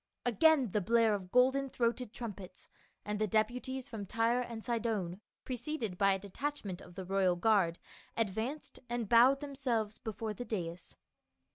Again 0.25 0.71
the 0.71 0.81
blare 0.81 1.13
of 1.13 1.31
golden 1.31 1.69
throated 1.69 2.11
trumpets, 2.11 2.67
and 3.05 3.19
the 3.19 3.27
deputies 3.27 3.87
from 3.87 4.07
Tyre 4.07 4.41
and 4.41 4.63
Sidon, 4.63 5.21
preceded 5.45 5.95
by 5.95 6.13
a 6.13 6.17
de 6.17 6.27
tachment 6.31 6.81
of 6.81 6.95
the 6.95 7.05
royal 7.05 7.35
guard, 7.35 7.77
advanced 8.17 8.79
and 8.89 9.07
bowed 9.07 9.41
themselves 9.41 9.99
before 9.99 10.33
the 10.33 10.43
dais. 10.43 10.97